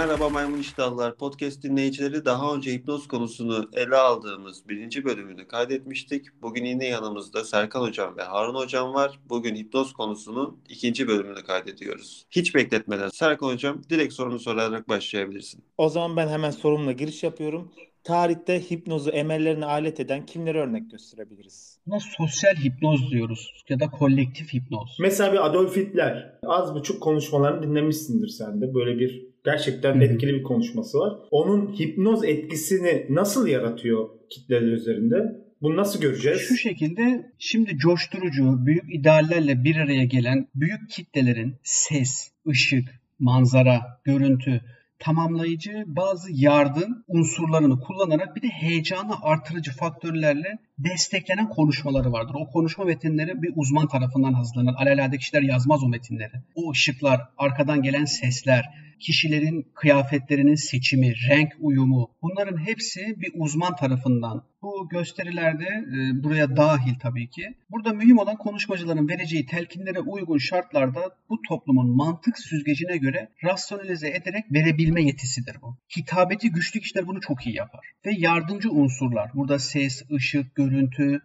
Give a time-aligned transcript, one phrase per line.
[0.00, 1.16] Merhaba Maymun İştahlar.
[1.16, 6.26] Podcast dinleyicileri daha önce hipnoz konusunu ele aldığımız birinci bölümünü kaydetmiştik.
[6.42, 9.20] Bugün yine yanımızda Serkan Hocam ve Harun Hocam var.
[9.28, 12.26] Bugün hipnoz konusunun ikinci bölümünü kaydediyoruz.
[12.30, 15.64] Hiç bekletmeden Serkan Hocam direkt sorunu sorarak başlayabilirsin.
[15.78, 17.72] O zaman ben hemen sorumla giriş yapıyorum.
[18.04, 21.78] Tarihte hipnozu emellerine alet eden kimlere örnek gösterebiliriz?
[21.86, 24.96] Buna sosyal hipnoz diyoruz ya da kolektif hipnoz.
[25.00, 26.38] Mesela bir Adolf Hitler.
[26.46, 28.74] Az buçuk konuşmalarını dinlemişsindir sen de.
[28.74, 30.04] Böyle bir gerçekten hı.
[30.04, 31.12] etkili bir konuşması var.
[31.30, 35.40] Onun hipnoz etkisini nasıl yaratıyor kitleler üzerinde?
[35.62, 36.40] Bunu nasıl göreceğiz?
[36.40, 44.60] Şu şekilde şimdi coşturucu, büyük ideallerle bir araya gelen büyük kitlelerin ses, ışık, manzara, görüntü,
[44.98, 52.34] tamamlayıcı bazı yardım unsurlarını kullanarak bir de heyecanı artırıcı faktörlerle desteklenen konuşmaları vardır.
[52.34, 54.74] O konuşma metinleri bir uzman tarafından hazırlanır.
[54.76, 56.32] Alelade kişiler yazmaz o metinleri.
[56.54, 58.64] O ışıklar, arkadan gelen sesler,
[59.00, 66.94] kişilerin kıyafetlerinin seçimi, renk uyumu bunların hepsi bir uzman tarafından bu gösterilerde e, buraya dahil
[67.02, 67.42] tabii ki.
[67.70, 74.44] Burada mühim olan konuşmacıların vereceği telkinlere uygun şartlarda bu toplumun mantık süzgecine göre rasyonalize ederek
[74.52, 75.76] verebilme yetisidir bu.
[75.98, 77.80] Hitabeti güçlü kişiler bunu çok iyi yapar.
[78.06, 79.30] Ve yardımcı unsurlar.
[79.34, 80.69] Burada ses, ışık, görüntü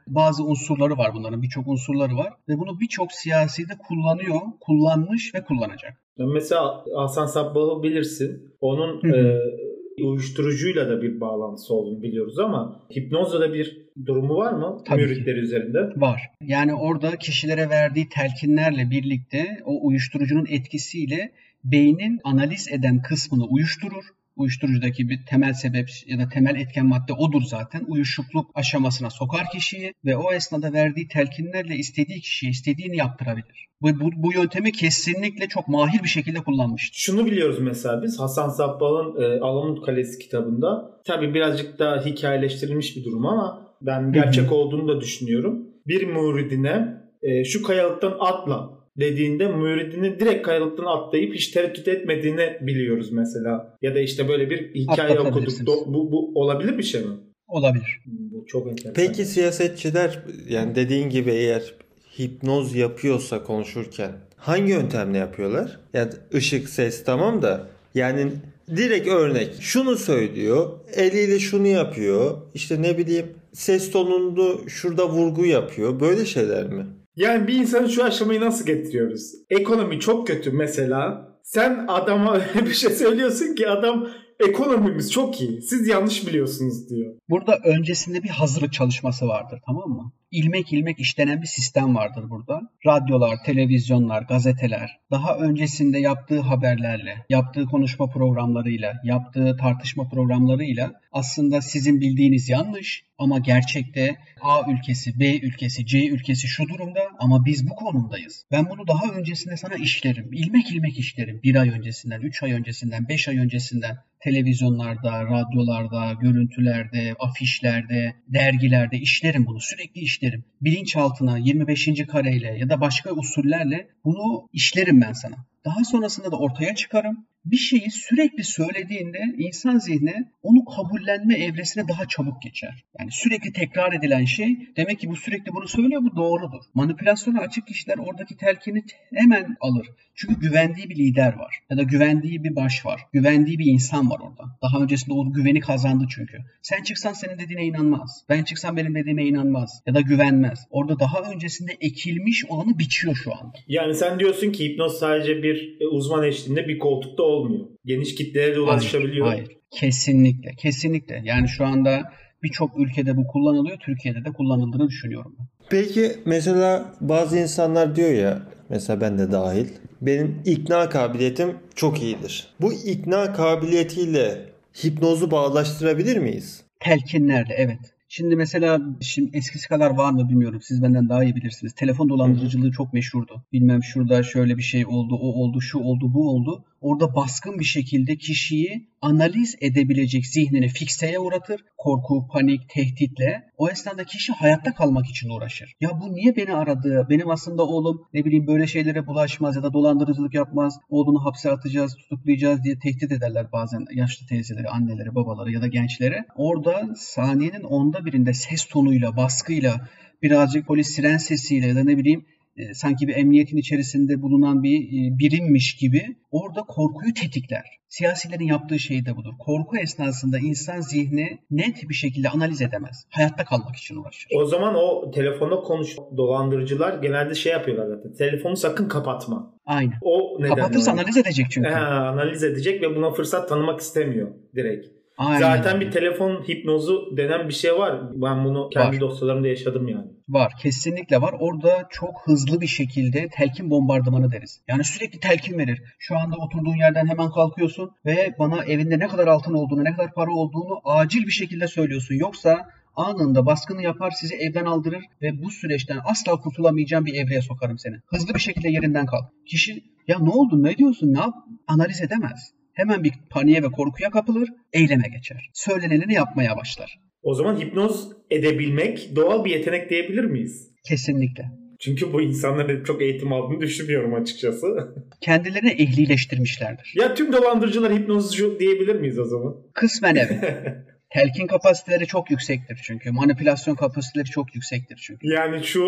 [0.07, 2.33] bazı unsurları var bunların birçok unsurları var.
[2.49, 5.97] Ve bunu birçok siyasi de kullanıyor, kullanmış ve kullanacak.
[6.17, 8.55] Mesela Hasan Sabbah'ı bilirsin.
[8.61, 9.15] Onun Hı hı.
[9.17, 15.01] e, uyuşturucuyla da bir bağlantısı olduğunu biliyoruz ama hipnozla da bir durumu var mı Tabii
[15.01, 15.07] ki.
[15.07, 15.79] müritleri üzerinde?
[15.95, 16.21] Var.
[16.41, 21.31] Yani orada kişilere verdiği telkinlerle birlikte o uyuşturucunun etkisiyle
[21.63, 24.05] beynin analiz eden kısmını uyuşturur.
[24.35, 27.85] Uyuşturucudaki bir temel sebep ya da temel etken madde odur zaten.
[27.87, 33.67] Uyuşukluk aşamasına sokar kişiyi ve o esnada verdiği telkinlerle istediği kişiye istediğini yaptırabilir.
[33.81, 36.97] Bu, bu, bu yöntemi kesinlikle çok mahir bir şekilde kullanmıştır.
[36.97, 43.03] Şunu biliyoruz mesela biz Hasan Sabbah'ın e, Alamut Kalesi kitabında tabi birazcık daha hikayeleştirilmiş bir
[43.03, 45.67] durum ama ben gerçek olduğunu da düşünüyorum.
[45.87, 53.11] Bir muridine e, şu kayalıktan atla dediğinde müridinin direkt kayalıktan atlayıp hiç tereddüt etmediğini biliyoruz
[53.11, 53.77] mesela.
[53.81, 55.49] Ya da işte böyle bir hikaye okuduk.
[55.49, 57.13] Do- Bu, bu olabilir bir şey mi?
[57.47, 58.01] Olabilir.
[58.05, 58.93] Bu çok enteresan.
[58.93, 60.19] Peki siyasetçiler
[60.49, 61.73] yani dediğin gibi eğer
[62.19, 65.79] hipnoz yapıyorsa konuşurken hangi yöntemle yapıyorlar?
[65.93, 68.31] Yani ışık, ses tamam da yani
[68.75, 75.99] direkt örnek şunu söylüyor, eliyle şunu yapıyor, işte ne bileyim ses tonunu şurada vurgu yapıyor.
[75.99, 76.85] Böyle şeyler mi?
[77.15, 79.33] Yani bir insanı şu aşamayı nasıl getiriyoruz?
[79.49, 81.31] Ekonomi çok kötü mesela.
[81.43, 84.09] Sen adama bir şey söylüyorsun ki adam
[84.39, 85.61] ekonomimiz çok iyi.
[85.61, 87.15] Siz yanlış biliyorsunuz diyor.
[87.29, 90.11] Burada öncesinde bir hazırlık çalışması vardır tamam mı?
[90.31, 92.61] İlmek ilmek işlenen bir sistem vardır burada.
[92.85, 102.01] Radyolar, televizyonlar, gazeteler daha öncesinde yaptığı haberlerle, yaptığı konuşma programlarıyla, yaptığı tartışma programlarıyla aslında sizin
[102.01, 107.75] bildiğiniz yanlış ama gerçekte A ülkesi, B ülkesi, C ülkesi şu durumda ama biz bu
[107.75, 108.45] konumdayız.
[108.51, 110.33] Ben bunu daha öncesinde sana işlerim.
[110.33, 111.39] İlmek ilmek işlerim.
[111.43, 119.45] Bir ay öncesinden, üç ay öncesinden, beş ay öncesinden televizyonlarda, radyolarda, görüntülerde, afişlerde, dergilerde işlerim
[119.45, 119.59] bunu.
[119.59, 120.45] Sürekli işlerim.
[120.61, 121.89] Bilinçaltına 25.
[122.07, 125.35] kareyle ya da başka usullerle bunu işlerim ben sana.
[125.65, 127.25] Daha sonrasında da ortaya çıkarım.
[127.45, 130.13] Bir şeyi sürekli söylediğinde insan zihni
[130.43, 132.83] onu kabullenme evresine daha çabuk geçer.
[132.99, 136.63] Yani sürekli tekrar edilen şey demek ki bu sürekli bunu söylüyor bu doğrudur.
[136.73, 139.87] Manipülasyona açık kişiler oradaki telkini hemen alır.
[140.15, 143.01] Çünkü güvendiği bir lider var ya da güvendiği bir baş var.
[143.13, 144.43] Güvendiği bir insan var orada.
[144.61, 146.37] Daha öncesinde o güveni kazandı çünkü.
[146.61, 148.25] Sen çıksan senin dediğine inanmaz.
[148.29, 150.59] Ben çıksam benim dediğime inanmaz ya da güvenmez.
[150.69, 153.57] Orada daha öncesinde ekilmiş olanı biçiyor şu anda.
[153.67, 157.65] Yani sen diyorsun ki hipnoz sadece bir e, uzman eşliğinde bir koltukta olmuyor.
[157.85, 159.27] Geniş kitlelere de ulaşabiliyor.
[159.27, 159.57] Hayır, hayır.
[159.71, 161.21] Kesinlikle, kesinlikle.
[161.23, 162.11] Yani şu anda
[162.43, 163.77] birçok ülkede bu kullanılıyor.
[163.79, 165.47] Türkiye'de de kullanıldığını düşünüyorum ben.
[165.69, 169.67] Peki mesela bazı insanlar diyor ya mesela ben de dahil
[170.01, 172.47] benim ikna kabiliyetim çok iyidir.
[172.61, 174.45] Bu ikna kabiliyetiyle
[174.83, 176.63] hipnozu bağlaştırabilir miyiz?
[176.79, 177.79] Telkinlerle evet.
[178.07, 180.61] Şimdi mesela şimdi eskisi kadar var mı bilmiyorum.
[180.63, 181.73] Siz benden daha iyi bilirsiniz.
[181.73, 183.43] Telefon dolandırıcılığı çok meşhurdu.
[183.53, 186.65] Bilmem şurada şöyle bir şey oldu, o oldu, şu oldu, bu oldu.
[186.85, 191.61] Orada baskın bir şekilde kişiyi analiz edebilecek zihnini fikseye uğratır.
[191.77, 193.43] Korku, panik, tehditle.
[193.57, 195.73] O esnada kişi hayatta kalmak için uğraşır.
[195.81, 197.07] Ya bu niye beni aradı?
[197.09, 200.79] Benim aslında oğlum ne bileyim böyle şeylere bulaşmaz ya da dolandırıcılık yapmaz.
[200.89, 206.25] Oğlunu hapse atacağız, tutuklayacağız diye tehdit ederler bazen yaşlı teyzeleri, anneleri, babaları ya da gençlere.
[206.35, 209.87] Orada saniyenin onda birinde ses tonuyla, baskıyla,
[210.21, 212.25] birazcık polis siren sesiyle ya da ne bileyim
[212.57, 217.63] e, sanki bir emniyetin içerisinde bulunan bir e, birimmiş gibi orada korkuyu tetikler.
[217.87, 219.33] Siyasilerin yaptığı şey de budur.
[219.39, 223.05] Korku esnasında insan zihni net bir şekilde analiz edemez.
[223.09, 224.31] Hayatta kalmak için uğraşır.
[224.35, 228.13] O zaman o telefonda konuş dolandırıcılar genelde şey yapıyorlar zaten.
[228.13, 229.53] Telefonu sakın kapatma.
[229.65, 229.93] Aynen.
[230.01, 230.55] O nedenle.
[230.55, 231.69] Kapatırsa analiz edecek çünkü.
[231.69, 234.87] He, analiz edecek ve buna fırsat tanımak istemiyor direkt.
[235.17, 235.39] Aynen.
[235.39, 238.01] Zaten bir telefon hipnozu denen bir şey var.
[238.13, 239.01] Ben bunu kendi Var.
[239.01, 240.07] dosyalarımda yaşadım yani.
[240.29, 240.53] Var.
[240.61, 241.35] Kesinlikle var.
[241.39, 244.61] Orada çok hızlı bir şekilde telkin bombardımanı deriz.
[244.67, 245.83] Yani sürekli telkin verir.
[245.99, 250.13] Şu anda oturduğun yerden hemen kalkıyorsun ve bana evinde ne kadar altın olduğunu, ne kadar
[250.13, 252.15] para olduğunu acil bir şekilde söylüyorsun.
[252.15, 257.79] Yoksa anında baskını yapar, sizi evden aldırır ve bu süreçten asla kurtulamayacağın bir evreye sokarım
[257.79, 257.95] seni.
[258.05, 259.25] Hızlı bir şekilde yerinden kalk.
[259.45, 261.33] Kişi ya ne oldu, ne diyorsun, ne yap?
[261.67, 262.51] Analiz edemez.
[262.73, 265.49] Hemen bir paniğe ve korkuya kapılır, eyleme geçer.
[265.53, 266.99] Söylenenini yapmaya başlar.
[267.25, 270.71] O zaman hipnoz edebilmek doğal bir yetenek diyebilir miyiz?
[270.87, 271.43] Kesinlikle.
[271.79, 274.67] Çünkü bu insanların çok eğitim aldığını düşünmüyorum açıkçası.
[275.21, 276.93] Kendilerini ehlileştirmişlerdir.
[276.95, 279.55] ya tüm dolandırıcılar hipnozcu diyebilir miyiz o zaman?
[279.73, 280.39] Kısmen evet.
[281.09, 283.11] Telkin kapasiteleri çok yüksektir çünkü.
[283.11, 285.27] Manipülasyon kapasiteleri çok yüksektir çünkü.
[285.27, 285.81] yani şu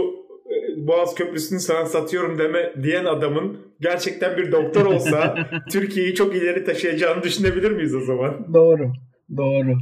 [0.45, 5.35] e, Boğaz Köprüsü'nü sana satıyorum deme diyen adamın gerçekten bir doktor olsa
[5.71, 8.53] Türkiye'yi çok ileri taşıyacağını düşünebilir miyiz o zaman?
[8.53, 8.91] Doğru.
[9.37, 9.77] Doğru.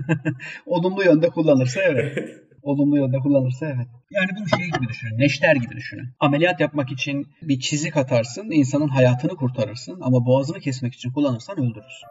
[0.66, 2.18] Olumlu yönde kullanırsa evet.
[2.62, 3.86] Olumlu yönde kullanırsa evet.
[4.10, 5.18] Yani bunu şey gibi düşünün.
[5.18, 6.08] Neşter gibi düşünün.
[6.20, 12.08] Ameliyat yapmak için bir çizik atarsın, insanın hayatını kurtarırsın ama boğazını kesmek için kullanırsan öldürürsün.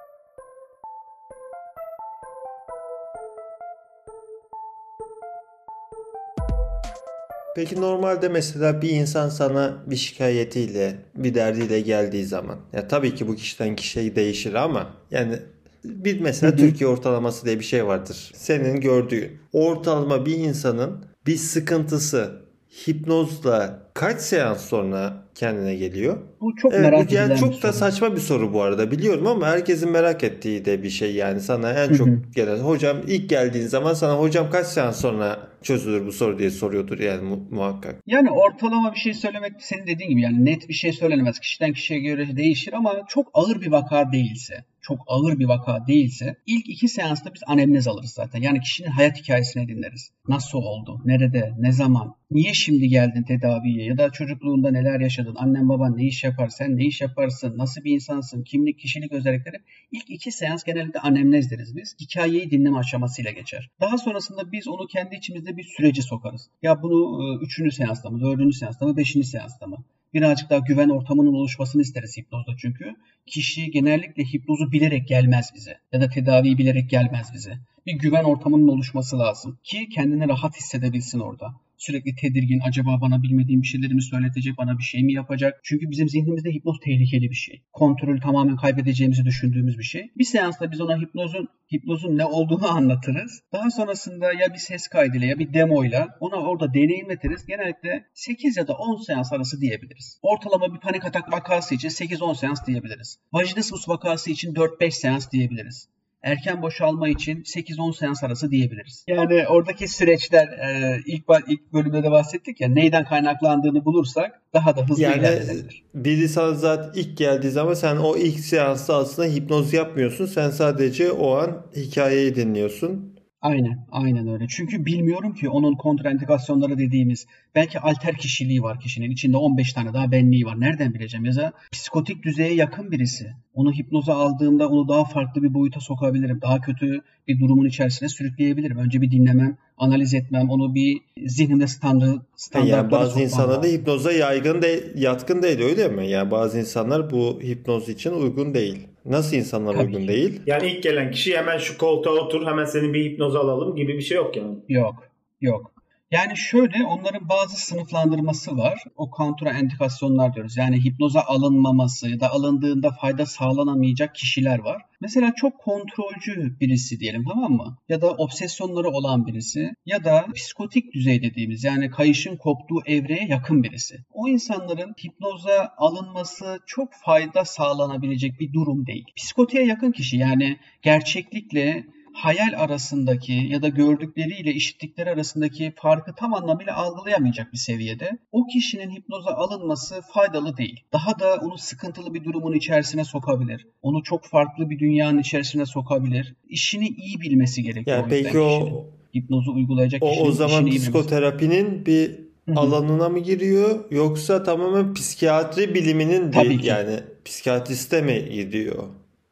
[7.55, 13.27] Peki normalde mesela bir insan sana bir şikayetiyle, bir derdiyle geldiği zaman ya tabii ki
[13.27, 15.39] bu kişiden kişiye değişir ama yani
[15.83, 18.31] bir mesela Türkiye ortalaması diye bir şey vardır.
[18.35, 22.41] Senin gördüğün ortalama bir insanın bir sıkıntısı
[22.87, 26.17] hipnozla kaç seans sonra kendine geliyor?
[26.41, 27.73] Bu çok Evet, merak bu yani edilen çok da soru.
[27.73, 31.71] saçma bir soru bu arada biliyorum ama herkesin merak ettiği de bir şey yani sana
[31.73, 36.39] en çok gelen hocam ilk geldiğin zaman sana hocam kaç seans sonra çözülür bu soru
[36.39, 37.95] diye soruyordur yani mu- muhakkak.
[38.07, 41.39] Yani ortalama bir şey söylemek senin dediğin gibi yani net bir şey söylenemez.
[41.39, 46.35] Kişiden kişiye göre değişir ama çok ağır bir vaka değilse, çok ağır bir vaka değilse
[46.45, 48.41] ilk iki seansta biz anemnez alırız zaten.
[48.41, 50.11] Yani kişinin hayat hikayesini dinleriz.
[50.27, 51.01] Nasıl oldu?
[51.05, 51.53] Nerede?
[51.59, 52.15] Ne zaman?
[52.31, 53.85] Niye şimdi geldin tedaviye?
[53.85, 55.35] Ya da çocukluğunda neler yaşadın?
[55.35, 56.47] Annen baban ne iş yapar?
[56.47, 57.57] Sen ne iş yaparsın?
[57.57, 58.43] Nasıl bir insansın?
[58.43, 59.55] Kimlik, kişilik özellikleri.
[59.91, 61.95] İlk iki seans genellikle anemnez deriz biz.
[62.01, 63.69] Hikayeyi dinleme aşamasıyla geçer.
[63.81, 66.49] Daha sonrasında biz onu kendi içimizde bir sürece sokarız.
[66.61, 69.77] Ya bunu e, üçüncü seansta mı, dördüncü seansta mı, beşinci seansta mı?
[70.13, 72.95] Birazcık daha güven ortamının oluşmasını isteriz hipnozda çünkü.
[73.25, 77.59] Kişi genellikle hipnozu bilerek gelmez bize ya da tedaviyi bilerek gelmez bize.
[77.85, 81.53] Bir güven ortamının oluşması lazım ki kendini rahat hissedebilsin orada.
[81.79, 85.59] Sürekli tedirgin, acaba bana bilmediğim bir şeyleri mi söyletecek, bana bir şey mi yapacak?
[85.63, 87.61] Çünkü bizim zihnimizde hipnoz tehlikeli bir şey.
[87.73, 90.11] Kontrolü tamamen kaybedeceğimizi düşündüğümüz bir şey.
[90.17, 93.41] Bir seansta biz ona hipnozun hipnozun ne olduğunu anlatırız.
[93.53, 97.45] Daha sonrasında ya bir ses kaydıyla ya bir demoyla ona orada deneyimletiriz.
[97.45, 100.19] Genellikle 8 ya da 10 seans arası diyebiliriz.
[100.21, 103.19] Ortalama bir panik atak vakası için 8-10 seans diyebiliriz.
[103.33, 105.89] Vajinismus vakası için 4-5 seans diyebiliriz.
[106.23, 109.05] Erken boşalma için 8-10 seans arası diyebiliriz.
[109.07, 114.89] Yani oradaki süreçler e, ilk ilk bölümde de bahsettik ya neyden kaynaklandığını bulursak daha da
[114.89, 115.83] hızlı Yani ilerlenebilir.
[115.93, 120.25] biri sana zaten ilk geldiği zaman sen o ilk seansta aslında hipnoz yapmıyorsun.
[120.25, 123.18] Sen sadece o an hikayeyi dinliyorsun.
[123.41, 124.45] Aynen, aynen öyle.
[124.49, 129.11] Çünkü bilmiyorum ki onun kontraindikasyonları dediğimiz belki alter kişiliği var kişinin.
[129.11, 130.59] içinde 15 tane daha benliği var.
[130.59, 131.25] Nereden bileceğim?
[131.25, 133.33] Ya da psikotik düzeye yakın birisi.
[133.53, 136.41] Onu hipnoza aldığımda onu daha farklı bir boyuta sokabilirim.
[136.41, 138.77] Daha kötü bir durumun içerisine sürükleyebilirim.
[138.77, 144.11] Önce bir dinlemem, analiz etmem, onu bir zihnimde standart, standartlara Yani bazı insanlar da hipnoza
[144.11, 146.07] yaygın de yatkın değil öyle mi?
[146.07, 148.87] Yani bazı insanlar bu hipnoz için uygun değil.
[149.09, 150.41] Nasıl insanlar Tabii uygun değil?
[150.45, 154.01] Yani ilk gelen kişi hemen şu koltuğa otur hemen seni bir hipnoz alalım gibi bir
[154.01, 154.55] şey yok yani.
[154.69, 154.95] Yok,
[155.41, 155.71] yok.
[156.11, 158.83] Yani şöyle onların bazı sınıflandırması var.
[158.95, 160.57] O kontraindikasyonlar diyoruz.
[160.57, 164.81] Yani hipnoza alınmaması ya da alındığında fayda sağlanamayacak kişiler var.
[165.01, 167.77] Mesela çok kontrolcü birisi diyelim tamam mı?
[167.89, 173.63] Ya da obsesyonları olan birisi ya da psikotik düzey dediğimiz yani kayışın koptuğu evreye yakın
[173.63, 173.95] birisi.
[174.11, 179.05] O insanların hipnoza alınması çok fayda sağlanabilecek bir durum değil.
[179.15, 186.75] Psikotiğe yakın kişi yani gerçeklikle hayal arasındaki ya da gördükleriyle işittikleri arasındaki farkı tam anlamıyla
[186.75, 190.83] algılayamayacak bir seviyede o kişinin hipnoza alınması faydalı değil.
[190.93, 193.67] Daha da onu sıkıntılı bir durumun içerisine sokabilir.
[193.81, 196.35] Onu çok farklı bir dünyanın içerisine sokabilir.
[196.49, 197.97] İşini iyi bilmesi gerekiyor.
[197.97, 198.83] Yani o peki o kişinin.
[199.15, 206.49] hipnozu uygulayacak o, o zaman psikoterapinin bir alanına mı giriyor yoksa tamamen psikiyatri biliminin Tabii
[206.49, 206.67] değil ki.
[206.67, 208.83] yani psikiyatriste mi gidiyor?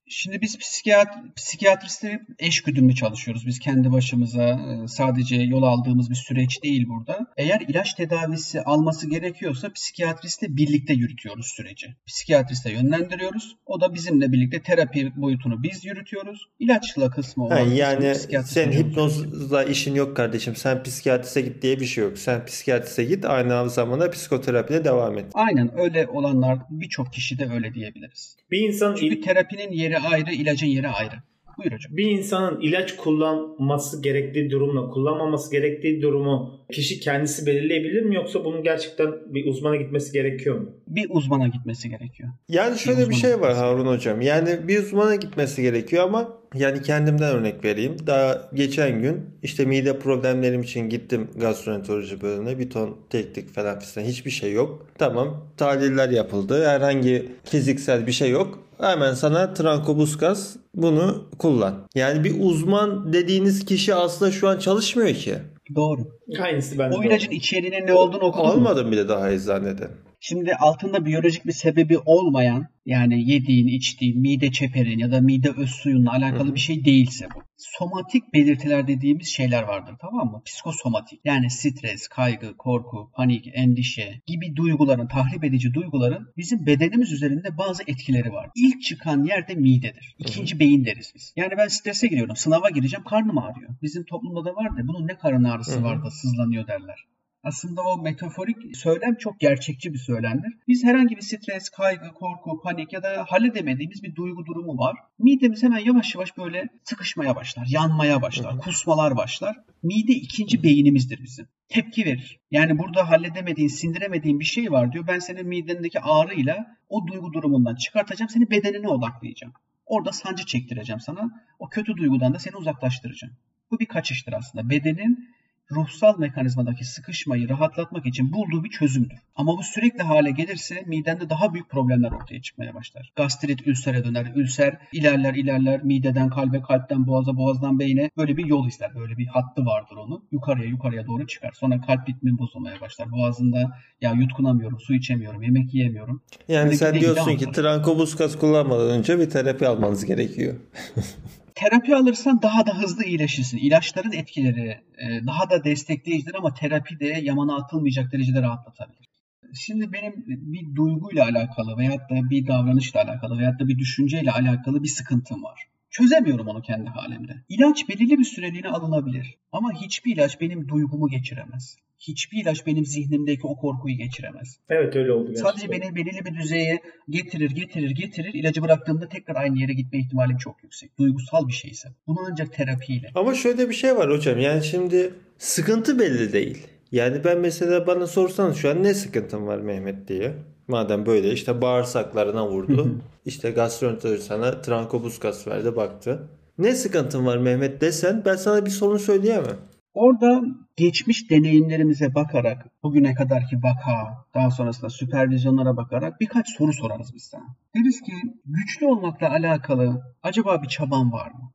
[0.09, 3.47] Şimdi biz psikiyat psikiyatristler eş güdümlü çalışıyoruz.
[3.47, 7.27] Biz kendi başımıza e, sadece yol aldığımız bir süreç değil burada.
[7.37, 11.87] Eğer ilaç tedavisi alması gerekiyorsa psikiyatristle birlikte yürütüyoruz süreci.
[12.07, 13.55] Psikiyatriste yönlendiriyoruz.
[13.65, 16.49] O da bizimle birlikte terapi boyutunu biz yürütüyoruz.
[16.59, 20.55] İlaçla kısmı Ha, olan kısmı yani sen hipnozla işin yok kardeşim.
[20.55, 22.17] Sen psikiyatriste git diye bir şey yok.
[22.17, 25.25] Sen psikiyatriste git aynı zamanda psikoterapiye devam et.
[25.33, 28.37] Aynen öyle olanlar birçok kişi de öyle diyebiliriz.
[28.51, 31.15] Bir insan Çünkü terapinin yeri ayrı, ilacın yeri ayrı.
[31.57, 31.97] Buyur hocam.
[31.97, 38.63] bir insanın ilaç kullanması gerektiği durumla kullanmaması gerektiği durumu kişi kendisi belirleyebilir mi yoksa bunun
[38.63, 40.69] gerçekten bir uzmana gitmesi gerekiyor mu?
[40.87, 42.29] Bir uzmana gitmesi gerekiyor.
[42.49, 44.21] Yani şöyle bir uzmana şey var Harun hocam.
[44.21, 47.97] Yani bir uzmana gitmesi gerekiyor ama yani kendimden örnek vereyim.
[48.07, 52.59] Daha geçen gün işte mide problemlerim için gittim gastroenteroloji bölümüne.
[52.59, 54.85] Bir ton teknik falan filan hiçbir şey yok.
[54.97, 56.67] Tamam tahliller yapıldı.
[56.67, 58.59] Herhangi fiziksel bir şey yok.
[58.81, 61.75] Hemen sana trankobuskas bunu kullan.
[61.95, 65.35] Yani bir uzman dediğiniz kişi aslında şu an çalışmıyor ki.
[65.75, 66.01] Doğru.
[66.41, 66.95] Aynısı bende.
[66.97, 67.35] O de ilacın var.
[67.35, 68.51] içeriğinin ne olduğunu okudun mu?
[68.51, 69.89] Almadım bile daha eczaneden.
[70.19, 75.69] Şimdi altında biyolojik bir sebebi olmayan yani yediğin, içtiğin, mide çeperin ya da mide öz
[75.69, 76.55] suyunla alakalı Hı hı.
[76.55, 77.43] bir şey değilse bu.
[77.57, 80.41] Somatik belirtiler dediğimiz şeyler vardır tamam mı?
[80.45, 87.57] Psikosomatik yani stres, kaygı, korku, panik, endişe gibi duyguların, tahrip edici duyguların bizim bedenimiz üzerinde
[87.57, 88.49] bazı etkileri var.
[88.55, 90.15] İlk çıkan yer de midedir.
[90.19, 91.33] İkinci beyin deriz biz.
[91.35, 93.75] Yani ben strese giriyorum, sınava gireceğim, karnım ağrıyor.
[93.81, 95.83] Bizim toplumda da var da bunun ne karın ağrısı Hı hı.
[95.83, 97.07] var da sızlanıyor derler.
[97.47, 100.53] Aslında o metaforik söylem çok gerçekçi bir söylemdir.
[100.67, 104.95] Biz herhangi bir stres, kaygı, korku, panik ya da halledemediğimiz bir duygu durumu var.
[105.19, 109.57] Midemiz hemen yavaş yavaş böyle sıkışmaya başlar, yanmaya başlar, kusmalar başlar.
[109.83, 111.47] Mide ikinci beynimizdir bizim.
[111.69, 112.39] Tepki verir.
[112.51, 115.07] Yani burada halledemediğin, sindiremediğin bir şey var diyor.
[115.07, 119.53] Ben senin midendeki ağrıyla o duygu durumundan çıkartacağım, seni bedenine odaklayacağım.
[119.85, 121.43] Orada sancı çektireceğim sana.
[121.59, 123.33] O kötü duygudan da seni uzaklaştıracağım.
[123.71, 124.69] Bu bir kaçıştır aslında.
[124.69, 125.36] Bedenin
[125.71, 129.17] ruhsal mekanizmadaki sıkışmayı rahatlatmak için bulduğu bir çözümdür.
[129.35, 133.11] Ama bu sürekli hale gelirse midende daha büyük problemler ortaya çıkmaya başlar.
[133.15, 134.31] Gastrit ülsere döner.
[134.35, 138.95] Ülser ilerler ilerler mideden kalbe, kalpten boğaza, boğazdan beyne böyle bir yol izler.
[138.95, 140.23] Böyle bir hattı vardır onun.
[140.31, 141.51] Yukarıya yukarıya doğru çıkar.
[141.59, 143.11] Sonra kalp ritmi bozulmaya başlar.
[143.11, 146.21] Boğazında ya yutkunamıyorum, su içemiyorum, yemek yiyemiyorum.
[146.47, 150.55] Yani Böyle sen diyorsun ki trankobuskas kullanmadan önce bir terapi almanız gerekiyor.
[151.57, 153.57] Terapi alırsan daha da hızlı iyileşirsin.
[153.57, 159.07] İlaçların etkileri e, daha da destekleyicidir ama terapi de yamana atılmayacak derecede rahatlatabilir.
[159.53, 164.83] Şimdi benim bir duyguyla alakalı veyahut da bir davranışla alakalı veyahut da bir düşünceyle alakalı
[164.83, 165.67] bir sıkıntım var.
[165.89, 167.33] Çözemiyorum onu kendi halimde.
[167.49, 169.37] İlaç belirli bir süreliğine alınabilir.
[169.51, 171.75] Ama hiçbir ilaç benim duygumu geçiremez.
[171.99, 174.59] Hiçbir ilaç benim zihnimdeki o korkuyu geçiremez.
[174.69, 175.51] Evet öyle oldu gerçekten.
[175.51, 176.79] Sadece beni belirli bir düzeye
[177.09, 178.33] getirir, getirir, getirir.
[178.33, 180.99] İlacı bıraktığımda tekrar aynı yere gitme ihtimalim çok yüksek.
[180.99, 181.89] Duygusal bir şeyse.
[182.07, 183.11] Bunu ancak terapiyle.
[183.15, 184.39] Ama şöyle bir şey var hocam.
[184.39, 186.67] Yani şimdi sıkıntı belli değil.
[186.91, 190.33] Yani ben mesela bana sorsanız şu an ne sıkıntın var Mehmet diye.
[190.67, 192.91] Madem böyle işte bağırsaklarına vurdu.
[193.25, 196.27] işte gastroenteroloji sana trankobuskas verdi baktı.
[196.57, 199.57] Ne sıkıntın var Mehmet desen ben sana bir sorun söyleyemem.
[199.93, 200.41] Orada
[200.75, 207.55] geçmiş deneyimlerimize bakarak, bugüne kadarki vaka, daha sonrasında süpervizyonlara bakarak birkaç soru sorarız biz sana.
[207.75, 208.11] Deriz ki
[208.45, 211.51] güçlü olmakla alakalı acaba bir çaban var mı?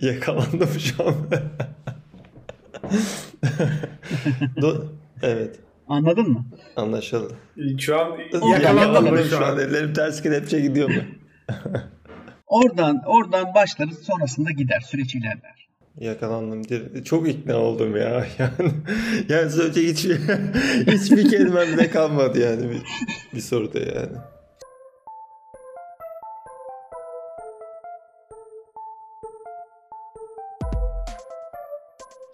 [0.00, 1.14] Yakalandım şu an.
[4.56, 4.86] Do-
[5.22, 6.44] evet Anladın mı?
[6.76, 7.34] anlaşıldı.
[7.78, 8.18] Şu an
[8.52, 11.02] yakalandım mı şu şu an ellerim ters kelepçe gidiyor mu?
[12.46, 15.68] Oradan oradan başlarız sonrasında gider süreç ilerler.
[16.00, 16.62] Yakalandım.
[17.04, 18.26] Çok ikna oldum ya.
[18.38, 18.70] Yani,
[19.28, 20.18] yani söyleyecek hiçbir,
[20.92, 22.82] hiçbir kelimem bile kalmadı yani bir,
[23.34, 24.16] bir soruda yani.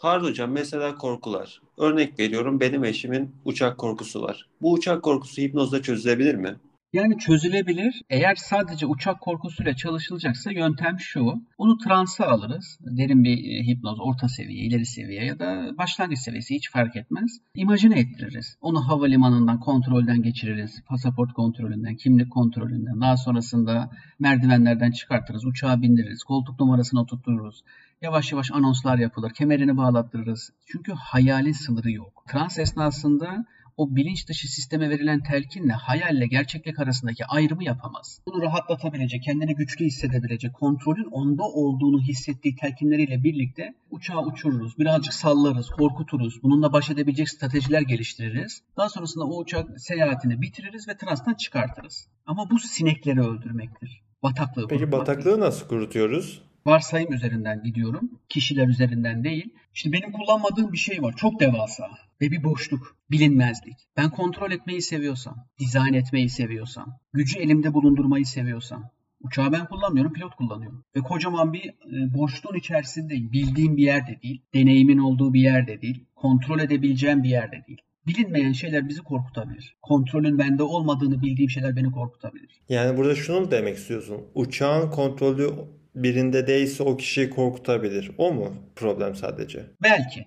[0.05, 1.61] Harun hocam mesela korkular.
[1.79, 4.47] Örnek veriyorum benim eşimin uçak korkusu var.
[4.63, 6.57] Bu uçak korkusu hipnozla çözülebilir mi?
[6.93, 8.03] Yani çözülebilir.
[8.11, 11.35] Eğer sadece uçak korkusuyla çalışılacaksa yöntem şu.
[11.59, 12.79] Onu transa alırız.
[12.81, 17.39] Derin bir e, hipnoz, orta seviye, ileri seviye ya da başlangıç seviyesi hiç fark etmez.
[17.55, 18.57] İmajine ettiririz.
[18.61, 20.83] Onu havalimanından kontrolden geçiririz.
[20.89, 23.01] Pasaport kontrolünden, kimlik kontrolünden.
[23.01, 25.45] Daha sonrasında merdivenlerden çıkartırız.
[25.45, 26.25] Uçağa bindiririz.
[26.25, 27.65] Koltuk numarasını tuttururuz.
[28.03, 29.31] Yavaş yavaş anonslar yapılır.
[29.31, 30.51] Kemerini bağlattırırız.
[30.67, 32.25] Çünkü hayalin sınırı yok.
[32.29, 33.47] Trans esnasında
[33.77, 38.21] o bilinç dışı sisteme verilen telkinle hayalle gerçeklik arasındaki ayrımı yapamaz.
[38.27, 45.69] Bunu rahatlatabilecek, kendini güçlü hissedebilecek, kontrolün onda olduğunu hissettiği telkinleriyle birlikte uçağı uçururuz, birazcık sallarız,
[45.71, 48.63] korkuturuz, bununla baş edebilecek stratejiler geliştiririz.
[48.77, 52.09] Daha sonrasında o uçak seyahatini bitiririz ve transtan çıkartırız.
[52.27, 54.03] Ama bu sinekleri öldürmektir.
[54.23, 56.43] Bataklığı Peki bataklığı nasıl kurutuyoruz?
[56.67, 58.11] Varsayım üzerinden gidiyorum.
[58.29, 59.55] Kişiler üzerinden değil.
[59.75, 61.15] İşte benim kullanmadığım bir şey var.
[61.17, 61.91] Çok devasa.
[62.21, 62.97] Ve bir boşluk.
[63.11, 63.77] Bilinmezlik.
[63.97, 68.91] Ben kontrol etmeyi seviyorsam, dizayn etmeyi seviyorsam, gücü elimde bulundurmayı seviyorsam,
[69.25, 70.85] Uçağı ben kullanmıyorum, pilot kullanıyorum.
[70.97, 73.33] Ve kocaman bir e, boşluğun içerisindeyim.
[73.33, 77.79] Bildiğim bir yerde değil, deneyimin olduğu bir yerde değil, kontrol edebileceğim bir yerde değil.
[78.07, 79.77] Bilinmeyen şeyler bizi korkutabilir.
[79.83, 82.61] Kontrolün bende olmadığını bildiğim şeyler beni korkutabilir.
[82.69, 84.21] Yani burada şunu demek istiyorsun?
[84.35, 85.51] Uçağın kontrolü
[85.95, 88.11] birinde değilse o kişiyi korkutabilir.
[88.19, 89.67] O mu problem sadece?
[89.83, 90.27] Belki.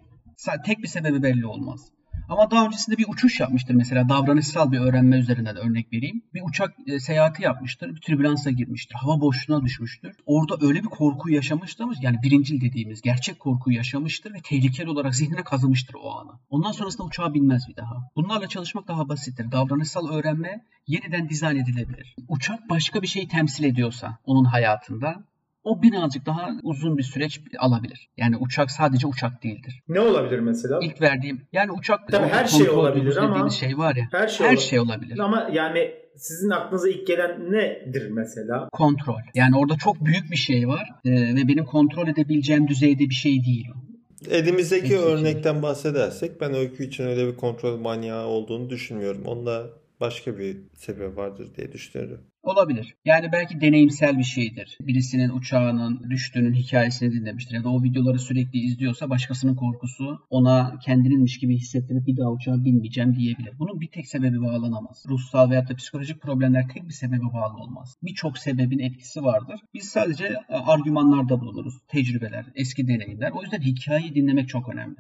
[0.66, 1.92] Tek bir sebebi belli olmaz.
[2.30, 6.22] Ama daha öncesinde bir uçuş yapmıştır mesela davranışsal bir öğrenme üzerinden örnek vereyim.
[6.34, 10.16] Bir uçak e, seyahati yapmıştır, bir türbülansa girmiştir, hava boşluğuna düşmüştür.
[10.26, 15.44] Orada öyle bir korku yaşamıştır yani birincil dediğimiz gerçek korkuyu yaşamıştır ve tehlikeli olarak zihnine
[15.44, 16.32] kazımıştır o anı.
[16.50, 17.96] Ondan sonrasında uçağa binmez bir daha.
[18.16, 19.52] Bunlarla çalışmak daha basittir.
[19.52, 22.16] Davranışsal öğrenme yeniden dizayn edilebilir.
[22.28, 25.24] Uçak başka bir şeyi temsil ediyorsa onun hayatında
[25.68, 28.10] o birazcık daha uzun bir süreç alabilir.
[28.18, 29.84] Yani uçak sadece uçak değildir.
[29.88, 30.80] Ne olabilir mesela?
[30.82, 34.08] İlk verdiğim yani uçak Tabii her şey olabilir ama şey var ya.
[34.12, 35.20] Her şey, her şey olabilir.
[35.20, 38.70] Ama yani sizin aklınıza ilk gelen nedir mesela?
[38.72, 39.22] Kontrol.
[39.36, 43.44] Yani orada çok büyük bir şey var e, ve benim kontrol edebileceğim düzeyde bir şey
[43.46, 43.88] değil o.
[44.32, 49.26] Elimizdeki Öykü örnekten bahsedersek ben Öykü için öyle bir kontrol manyağı olduğunu düşünmüyorum.
[49.26, 49.70] Onda
[50.00, 52.20] başka bir sebep vardır diye düşünüyorum.
[52.48, 52.96] Olabilir.
[53.06, 54.78] Yani belki deneyimsel bir şeydir.
[54.82, 57.56] Birisinin uçağının düştüğünün hikayesini dinlemiştir.
[57.56, 62.66] Ya da o videoları sürekli izliyorsa başkasının korkusu ona kendininmiş gibi hissettirip bir daha uçağa
[62.66, 63.60] binmeyeceğim diyebilir.
[63.60, 65.06] Bunun bir tek sebebi bağlanamaz.
[65.10, 67.98] Ruhsal veya da psikolojik problemler tek bir sebebe bağlı olmaz.
[68.04, 69.60] Birçok sebebin etkisi vardır.
[69.74, 71.74] Biz sadece e, argümanlarda bulunuruz.
[71.88, 73.32] Tecrübeler, eski deneyimler.
[73.32, 74.98] O yüzden hikayeyi dinlemek çok önemli.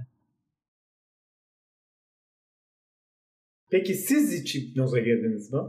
[3.72, 5.60] Peki siz hiç hipnoza girdiniz mi?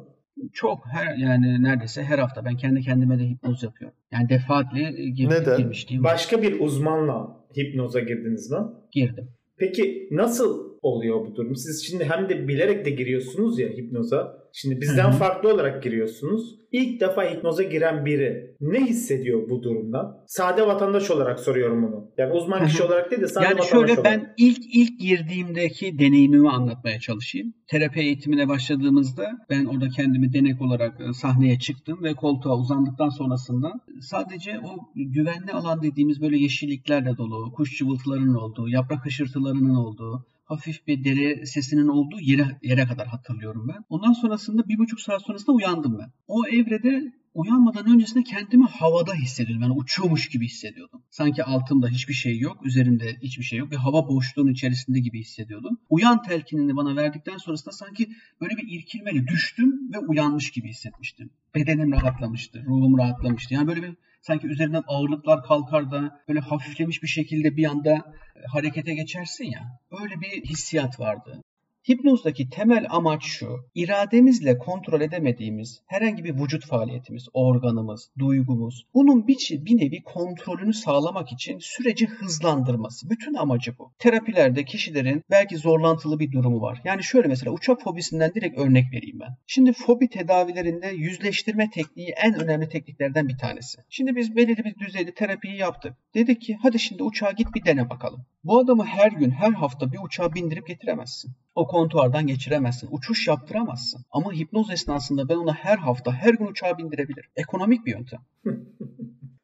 [0.52, 3.96] Çok her yani neredeyse her hafta ben kendi kendime de hipnoz yapıyorum.
[4.12, 5.56] Yani defaatli gir, Neden?
[5.56, 6.04] girmiştim.
[6.04, 8.58] Başka bir uzmanla hipnoza girdiniz mi?
[8.92, 9.28] Girdim.
[9.58, 11.56] Peki nasıl oluyor bu durum?
[11.56, 14.47] Siz şimdi hem de bilerek de giriyorsunuz ya hipnoza.
[14.60, 15.18] Şimdi bizden Hı-hı.
[15.18, 16.58] farklı olarak giriyorsunuz.
[16.72, 20.24] İlk defa hipnoza giren biri ne hissediyor bu durumda?
[20.26, 22.10] Sade vatandaş olarak soruyorum bunu.
[22.18, 24.04] Yani uzman kişi olarak değil de sade yani vatandaş şöyle, olarak.
[24.04, 27.54] Ben ilk ilk girdiğimdeki deneyimimi anlatmaya çalışayım.
[27.66, 33.72] Terapi eğitimine başladığımızda ben orada kendimi denek olarak e, sahneye çıktım ve koltuğa uzandıktan sonrasında
[34.00, 40.86] sadece o güvenli alan dediğimiz böyle yeşilliklerle dolu, kuş cıvıltılarının olduğu, yaprak hışırtılarının olduğu, hafif
[40.86, 43.84] bir dere sesinin olduğu yere, yere kadar hatırlıyorum ben.
[43.88, 46.12] Ondan sonrasında bir buçuk saat sonrasında uyandım ben.
[46.26, 49.62] O evrede uyanmadan öncesinde kendimi havada hissediyordum.
[49.62, 51.02] Yani uçuyormuş gibi hissediyordum.
[51.10, 53.70] Sanki altımda hiçbir şey yok, üzerimde hiçbir şey yok.
[53.70, 55.78] Bir hava boşluğunun içerisinde gibi hissediyordum.
[55.88, 58.08] Uyan telkinini bana verdikten sonrasında sanki
[58.40, 61.30] böyle bir irkilmeli düştüm ve uyanmış gibi hissetmiştim.
[61.54, 63.54] Bedenim rahatlamıştı, ruhum rahatlamıştı.
[63.54, 68.04] Yani böyle bir sanki üzerinden ağırlıklar kalkar da böyle hafiflemiş bir şekilde bir anda
[68.52, 69.60] harekete geçersin ya.
[70.02, 71.42] Öyle bir hissiyat vardı.
[71.88, 79.50] Hipnozdaki temel amaç şu, irademizle kontrol edemediğimiz herhangi bir vücut faaliyetimiz, organımız, duygumuz, bunun bir,
[79.50, 83.10] bir nevi kontrolünü sağlamak için süreci hızlandırması.
[83.10, 83.92] Bütün amacı bu.
[83.98, 86.82] Terapilerde kişilerin belki zorlantılı bir durumu var.
[86.84, 89.36] Yani şöyle mesela uçak fobisinden direkt örnek vereyim ben.
[89.46, 93.78] Şimdi fobi tedavilerinde yüzleştirme tekniği en önemli tekniklerden bir tanesi.
[93.88, 95.94] Şimdi biz belirli bir düzeyde terapiyi yaptık.
[96.14, 98.24] Dedik ki hadi şimdi uçağa git bir dene bakalım.
[98.44, 101.32] Bu adamı her gün, her hafta bir uçağa bindirip getiremezsin.
[101.58, 102.88] O kontuardan geçiremezsin.
[102.90, 104.04] Uçuş yaptıramazsın.
[104.10, 107.30] Ama hipnoz esnasında ben ona her hafta, her gün uçağa bindirebilirim.
[107.36, 108.20] Ekonomik bir yöntem.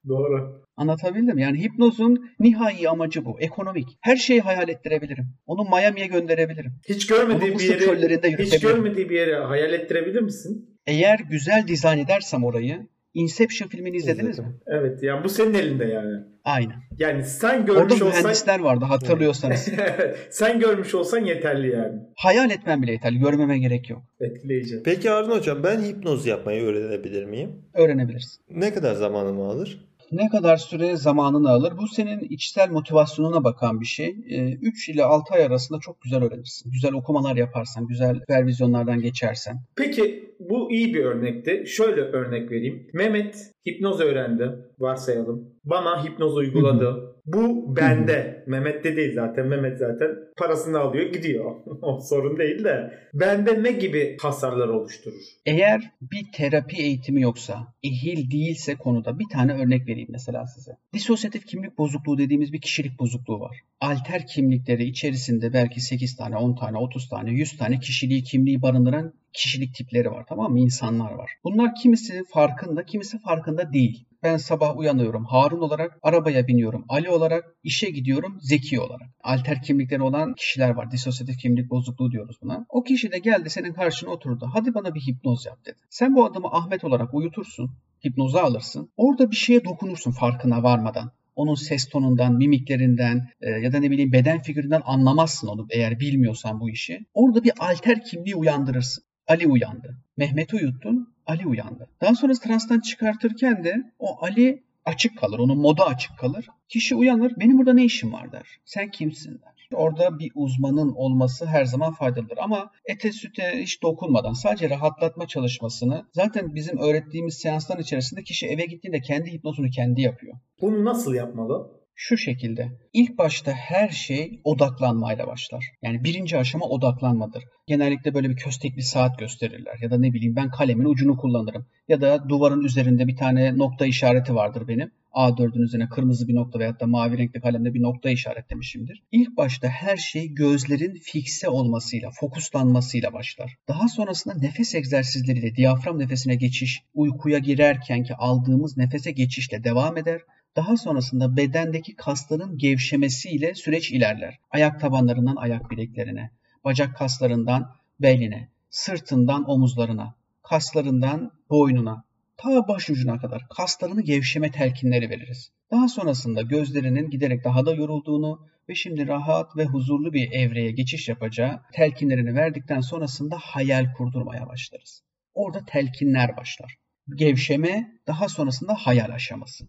[0.09, 0.65] Doğru.
[0.77, 1.39] Anlatabildim.
[1.39, 3.41] Yani hipnozun nihai amacı bu.
[3.41, 3.89] Ekonomik.
[4.01, 5.27] Her şeyi hayal ettirebilirim.
[5.47, 6.73] Onu Miami'ye gönderebilirim.
[6.89, 10.79] Hiç görmediği bir yere hiç görmediği bir yere hayal ettirebilir misin?
[10.87, 14.55] Eğer güzel dizayn edersem orayı Inception filmini izlediniz mi?
[14.67, 16.25] Evet yani bu senin elinde yani.
[16.45, 16.77] Aynen.
[16.99, 18.09] Yani sen görmüş Orada olsan...
[18.09, 19.69] mühendisler vardı hatırlıyorsanız.
[20.31, 22.01] sen görmüş olsan yeterli yani.
[22.17, 23.19] Hayal etmem bile yeterli.
[23.19, 24.03] Görmeme gerek yok.
[24.21, 24.83] Etkileyici.
[24.85, 27.51] Peki Arun Hocam ben hipnoz yapmayı öğrenebilir miyim?
[27.75, 28.43] Öğrenebilirsin.
[28.51, 29.85] Ne kadar zamanımı alır?
[30.13, 31.79] Ne kadar süre zamanını alır?
[31.79, 34.17] Bu senin içsel motivasyonuna bakan bir şey.
[34.63, 36.71] 3 ee, ile 6 ay arasında çok güzel öğrenirsin.
[36.71, 39.61] Güzel okumalar yaparsan, güzel supervizyonlardan geçersen.
[39.77, 41.65] Peki bu iyi bir örnekti.
[41.67, 42.87] Şöyle örnek vereyim.
[42.93, 43.37] Mehmet
[43.69, 45.49] hipnoz öğrendi varsayalım.
[45.65, 47.14] Bana hipnoz uyguladı.
[47.27, 48.45] Bu bende.
[48.47, 49.47] Mehmet'te değil zaten.
[49.47, 51.55] Mehmet zaten parasını alıyor gidiyor.
[51.83, 52.99] o sorun değil de.
[53.15, 55.23] Bende ne gibi hasarlar oluşturur?
[55.47, 60.77] Eğer bir terapi eğitimi yoksa, ehil değilse konuda bir tane örnek vereyim mesela size.
[60.93, 63.57] Disosyatif kimlik bozukluğu dediğimiz bir kişilik bozukluğu var.
[63.81, 69.13] Alter kimlikleri içerisinde belki 8 tane, 10 tane, 30 tane, 100 tane kişiliği, kimliği barındıran
[69.33, 70.61] kişilik tipleri var tamam mı?
[70.61, 71.31] İnsanlar var.
[71.45, 74.07] Bunlar kimisi farkında, kimisi farkında değil.
[74.25, 79.09] Ben sabah uyanıyorum Harun olarak, arabaya biniyorum Ali olarak, işe gidiyorum Zeki olarak.
[79.23, 80.91] Alter kimlikleri olan kişiler var.
[80.91, 82.67] Disosyatif kimlik bozukluğu diyoruz buna.
[82.69, 84.51] O kişi de geldi senin karşına oturdu.
[84.53, 85.77] Hadi bana bir hipnoz yap dedi.
[85.91, 87.71] Sen bu adamı Ahmet olarak uyutursun,
[88.07, 88.91] hipnoza alırsın.
[88.97, 94.13] Orada bir şeye dokunursun farkına varmadan onun ses tonundan, mimiklerinden e, ya da ne bileyim
[94.13, 97.07] beden figüründen anlamazsın onu eğer bilmiyorsan bu işi.
[97.15, 99.05] Orada bir alter kimliği uyandırırsın.
[99.27, 99.99] Ali uyandı.
[100.17, 101.89] Mehmet'i uyuttun, Ali uyandı.
[102.01, 106.47] Daha sonra transtan çıkartırken de o Ali açık kalır, onun modu açık kalır.
[106.69, 108.47] Kişi uyanır, benim burada ne işim var der.
[108.65, 109.55] Sen kimsin der.
[109.73, 112.39] Orada bir uzmanın olması her zaman faydalıdır.
[112.39, 118.67] Ama ete süte hiç dokunmadan sadece rahatlatma çalışmasını zaten bizim öğrettiğimiz seansların içerisinde kişi eve
[118.67, 120.37] gittiğinde kendi hipnozunu kendi yapıyor.
[120.61, 121.84] Bunu nasıl yapmalı?
[121.95, 122.69] Şu şekilde.
[122.93, 125.65] İlk başta her şey odaklanmayla başlar.
[125.83, 127.45] Yani birinci aşama odaklanmadır.
[127.67, 129.79] Genellikle böyle bir köstekli saat gösterirler.
[129.81, 131.67] Ya da ne bileyim ben kalemin ucunu kullanırım.
[131.89, 134.91] Ya da duvarın üzerinde bir tane nokta işareti vardır benim.
[135.15, 139.03] A4'ün üzerine kırmızı bir nokta veyahut da mavi renkli kalemle bir nokta işaretlemişimdir.
[139.13, 143.55] İlk başta her şey gözlerin fikse olmasıyla, fokuslanmasıyla başlar.
[143.69, 150.21] Daha sonrasında nefes egzersizleriyle diyafram nefesine geçiş, uykuya girerkenki aldığımız nefese geçişle devam eder.
[150.57, 154.39] Daha sonrasında bedendeki kasların gevşemesiyle süreç ilerler.
[154.51, 156.31] Ayak tabanlarından ayak bileklerine,
[156.65, 162.05] bacak kaslarından beline, sırtından omuzlarına, kaslarından boynuna,
[162.37, 165.51] ta baş ucuna kadar kaslarını gevşeme telkinleri veririz.
[165.71, 171.09] Daha sonrasında gözlerinin giderek daha da yorulduğunu ve şimdi rahat ve huzurlu bir evreye geçiş
[171.09, 175.03] yapacağı telkinlerini verdikten sonrasında hayal kurdurmaya başlarız.
[175.35, 176.77] Orada telkinler başlar.
[177.15, 179.65] Gevşeme daha sonrasında hayal aşaması.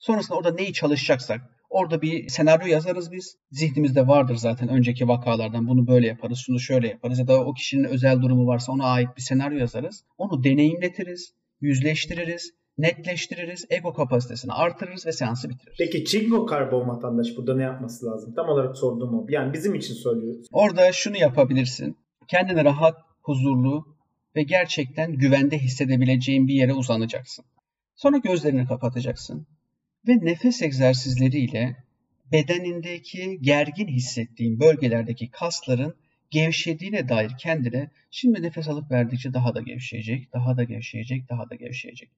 [0.00, 3.36] Sonrasında orada neyi çalışacaksak orada bir senaryo yazarız biz.
[3.50, 7.84] Zihnimizde vardır zaten önceki vakalardan bunu böyle yaparız, şunu şöyle yaparız ya da o kişinin
[7.84, 10.04] özel durumu varsa ona ait bir senaryo yazarız.
[10.18, 15.76] Onu deneyimletiriz, yüzleştiririz, netleştiririz, ego kapasitesini artırırız ve seansı bitiririz.
[15.78, 18.34] Peki Çingo karbon vatandaş burada ne yapması lazım?
[18.34, 19.26] Tam olarak sorduğum o.
[19.28, 20.46] Yani bizim için söylüyoruz.
[20.52, 21.96] Orada şunu yapabilirsin.
[22.28, 23.84] Kendini rahat, huzurlu
[24.36, 27.44] ve gerçekten güvende hissedebileceğin bir yere uzanacaksın.
[27.94, 29.46] Sonra gözlerini kapatacaksın
[30.08, 31.76] ve nefes egzersizleriyle
[32.32, 35.94] bedenindeki gergin hissettiğin bölgelerdeki kasların
[36.30, 41.54] gevşediğine dair kendine şimdi nefes alıp verdikçe daha da gevşeyecek, daha da gevşeyecek, daha da
[41.54, 42.10] gevşeyecek.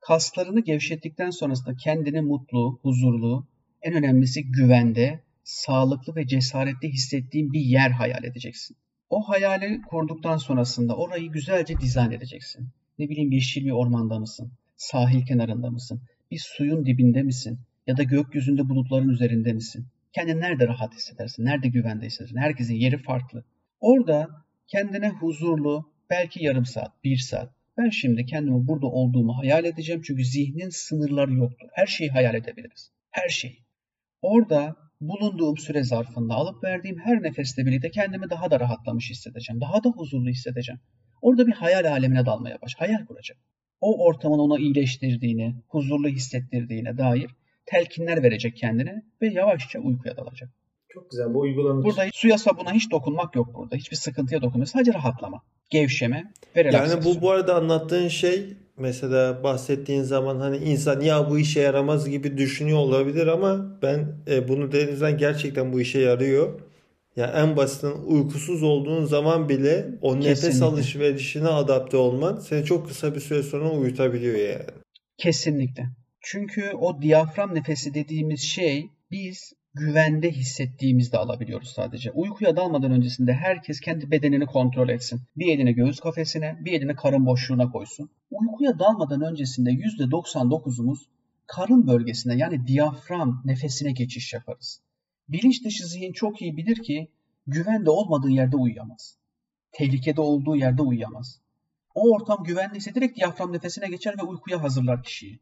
[0.00, 3.46] Kaslarını gevşettikten sonrasında kendini mutlu, huzurlu,
[3.82, 8.76] en önemlisi güvende, sağlıklı ve cesaretli hissettiğin bir yer hayal edeceksin.
[9.10, 12.68] O hayali kurduktan sonrasında orayı güzelce dizayn edeceksin.
[12.98, 14.52] Ne bileyim yeşil bir ormanda mısın?
[14.76, 16.02] Sahil kenarında mısın?
[16.34, 17.58] Bir suyun dibinde misin?
[17.86, 19.86] Ya da gökyüzünde bulutların üzerinde misin?
[20.12, 21.44] Kendini nerede rahat hissedersin?
[21.44, 22.36] Nerede güvende hissedersin?
[22.36, 23.44] Herkesin yeri farklı.
[23.80, 24.28] Orada
[24.66, 27.54] kendine huzurlu, belki yarım saat, bir saat.
[27.78, 31.68] Ben şimdi kendimi burada olduğumu hayal edeceğim çünkü zihnin sınırları yoktur.
[31.72, 32.90] Her şeyi hayal edebiliriz.
[33.10, 33.58] Her şeyi.
[34.22, 39.60] Orada bulunduğum süre zarfında alıp verdiğim her nefesle birlikte kendimi daha da rahatlamış hissedeceğim.
[39.60, 40.80] Daha da huzurlu hissedeceğim.
[41.22, 42.74] Orada bir hayal alemine dalmaya baş.
[42.74, 43.40] Hayal kuracağım
[43.84, 47.30] o ortamın ona iyileştirdiğini, huzurlu hissettirdiğine dair
[47.66, 50.48] telkinler verecek kendine ve yavaşça uykuya dalacak.
[50.88, 51.84] Çok güzel bu uygulanır.
[51.84, 53.76] Burada suya sabuna hiç dokunmak yok burada.
[53.76, 54.66] Hiçbir sıkıntıya dokunmuyor.
[54.66, 57.02] Sadece rahatlama, gevşeme ve relaksasyon.
[57.02, 62.10] Yani bu bu arada anlattığın şey mesela bahsettiğin zaman hani insan ya bu işe yaramaz
[62.10, 66.60] gibi düşünüyor olabilir ama ben e, bunu denizden gerçekten bu işe yarıyor.
[67.16, 70.30] Ya en basitinden uykusuz olduğun zaman bile o Kesinlikle.
[70.30, 74.70] nefes alışverişine adapte olman seni çok kısa bir süre sonra uyutabiliyor yani.
[75.18, 75.86] Kesinlikle.
[76.20, 82.10] Çünkü o diyafram nefesi dediğimiz şey biz güvende hissettiğimizde alabiliyoruz sadece.
[82.10, 85.20] Uykuya dalmadan öncesinde herkes kendi bedenini kontrol etsin.
[85.36, 88.10] Bir elini göğüs kafesine, bir elini karın boşluğuna koysun.
[88.30, 90.98] Uykuya dalmadan öncesinde %99'umuz
[91.46, 94.80] karın bölgesine yani diyafram nefesine geçiş yaparız.
[95.28, 97.08] Bilinç dışı zihin çok iyi bilir ki
[97.46, 99.16] güvende olmadığı yerde uyuyamaz.
[99.72, 101.40] Tehlikede olduğu yerde uyuyamaz.
[101.94, 105.40] O ortam güvenliyse direkt diyafram nefesine geçer ve uykuya hazırlar kişiyi.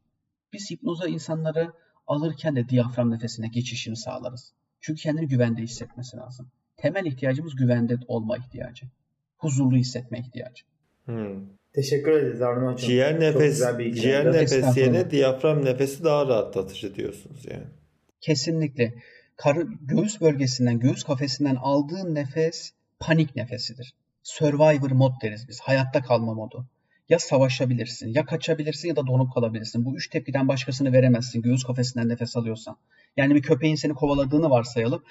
[0.52, 1.72] Biz hipnoza insanları
[2.06, 4.52] alırken de diyafram nefesine geçişini sağlarız.
[4.80, 6.50] Çünkü kendini güvende hissetmesi lazım.
[6.76, 8.86] Temel ihtiyacımız güvende olma ihtiyacı.
[9.36, 10.64] Huzurlu hissetme ihtiyacı.
[11.04, 11.46] Hmm.
[11.72, 12.88] Teşekkür ederiz Harun Hocam.
[12.88, 13.62] Ciğer nefes,
[13.94, 17.64] ciğer nefes yerine diyafram nefesi daha rahatlatıcı diyorsunuz yani.
[18.20, 18.94] Kesinlikle.
[19.36, 23.94] Karı, göğüs bölgesinden, göğüs kafesinden aldığın nefes panik nefesidir.
[24.22, 25.60] Survivor mod deriz biz.
[25.60, 26.66] Hayatta kalma modu.
[27.08, 29.84] Ya savaşabilirsin, ya kaçabilirsin ya da donup kalabilirsin.
[29.84, 32.76] Bu üç tepkiden başkasını veremezsin göğüs kafesinden nefes alıyorsan.
[33.16, 35.04] Yani bir köpeğin seni kovaladığını varsayalım.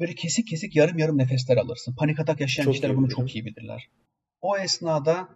[0.00, 1.94] Böyle kesik kesik yarım yarım nefesler alırsın.
[1.94, 3.16] Panik atak yaşayan Çok kişiler bunu bilirim.
[3.16, 3.88] çok iyi bilirler.
[4.40, 5.28] O esnada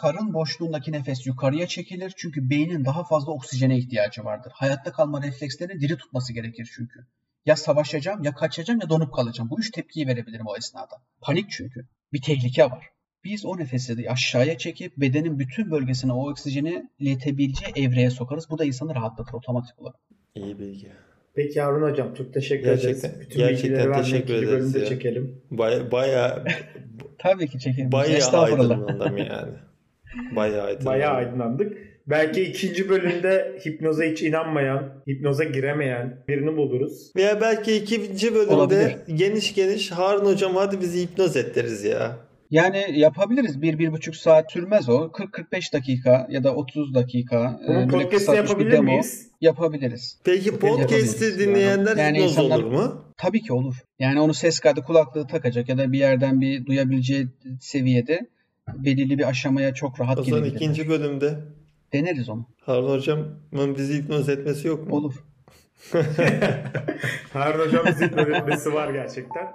[0.00, 4.52] karın boşluğundaki nefes yukarıya çekilir çünkü beynin daha fazla oksijene ihtiyacı vardır.
[4.54, 7.06] Hayatta kalma reflekslerini diri tutması gerekir çünkü.
[7.46, 9.50] Ya savaşacağım, ya kaçacağım, ya donup kalacağım.
[9.50, 10.96] Bu üç tepkiyi verebilirim o esnada.
[11.20, 11.86] Panik çünkü.
[12.12, 12.86] Bir tehlike var.
[13.24, 18.50] Biz o nefesi de aşağıya çekip bedenin bütün bölgesine o oksijeni iletebileceği evreye sokarız.
[18.50, 19.96] Bu da insanı rahatlatır otomatik olarak.
[20.34, 20.92] İyi bilgi.
[21.34, 23.20] Peki Harun Hocam çok teşekkür Gerçekten- ederiz.
[23.20, 24.86] Bütün gerçekten teşekkür ederiz bölümde ya.
[24.86, 25.42] çekelim.
[25.50, 26.44] Baya baya
[27.18, 27.92] Tabii ki çekelim.
[27.92, 28.70] baya Estağfurullah.
[28.78, 29.52] aydınlandım yani.
[30.36, 30.86] Baya aydınlandım.
[30.86, 31.78] Bayağı aydınlandık.
[32.06, 37.10] Belki ikinci bölümde hipnoza hiç inanmayan, hipnoza giremeyen birini buluruz.
[37.16, 38.96] Veya belki ikinci bölümde Olabilir.
[39.14, 42.16] geniş geniş Harun hocam hadi bizi hipnoz et deriz ya.
[42.50, 43.62] Yani yapabiliriz.
[43.62, 44.94] Bir, bir buçuk saat sürmez o.
[44.94, 47.60] 40-45 dakika ya da 30 dakika.
[47.64, 49.30] e, Bunun böyle podcast'ı yapabilir demo miyiz?
[49.40, 50.20] Yapabiliriz.
[50.24, 51.96] Peki podcast'i dinleyenler.
[51.96, 53.04] Yani hipnoz insanlar- olur mu?
[53.18, 53.74] Tabii ki olur.
[53.98, 57.26] Yani onu ses kaydı kulaklığı takacak ya da bir yerden bir duyabileceği
[57.60, 58.20] seviyede
[58.74, 60.56] belirli bir aşamaya çok rahat O zaman gelebilir.
[60.60, 61.38] ikinci bölümde
[61.92, 62.46] Deneriz onu.
[62.60, 64.96] Harun hocamın bizi hipnoz etmesi yok mu?
[64.96, 65.14] Olur.
[67.32, 69.52] Harun Hocam bizi öğretmesi var gerçekten.